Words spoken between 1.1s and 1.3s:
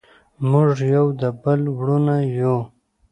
د